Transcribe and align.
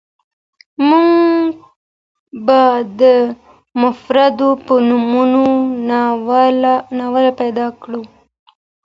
موږ 0.89 1.49
به 2.45 2.61
د 2.99 3.01
مفرور 3.81 4.53
په 4.65 4.73
نوم 5.33 5.53
ناول 7.01 7.25
پیدا 7.39 7.67
کړو. 7.81 8.01